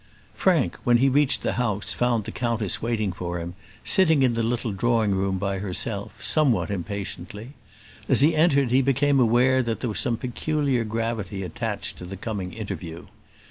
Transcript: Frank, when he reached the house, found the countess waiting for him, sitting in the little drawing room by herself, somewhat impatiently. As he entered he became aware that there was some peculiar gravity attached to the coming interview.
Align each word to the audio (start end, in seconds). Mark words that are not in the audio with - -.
Frank, 0.33 0.77
when 0.83 0.97
he 0.97 1.09
reached 1.09 1.43
the 1.43 1.53
house, 1.61 1.93
found 1.93 2.23
the 2.23 2.31
countess 2.31 2.81
waiting 2.81 3.13
for 3.13 3.39
him, 3.39 3.53
sitting 3.83 4.23
in 4.23 4.33
the 4.33 4.41
little 4.41 4.71
drawing 4.71 5.13
room 5.13 5.37
by 5.37 5.59
herself, 5.59 6.23
somewhat 6.23 6.71
impatiently. 6.71 7.49
As 8.09 8.21
he 8.21 8.35
entered 8.35 8.71
he 8.71 8.81
became 8.81 9.19
aware 9.19 9.61
that 9.61 9.79
there 9.81 9.91
was 9.91 9.99
some 9.99 10.17
peculiar 10.17 10.83
gravity 10.85 11.43
attached 11.43 11.99
to 11.99 12.05
the 12.05 12.17
coming 12.17 12.51
interview. 12.51 13.05